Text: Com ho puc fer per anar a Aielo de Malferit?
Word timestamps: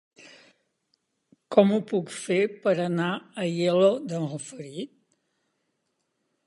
Com 1.55 1.73
ho 1.75 1.77
puc 1.91 2.09
fer 2.15 2.39
per 2.65 2.73
anar 2.89 3.11
a 3.19 3.45
Aielo 3.45 3.93
de 4.09 4.25
Malferit? 4.27 4.95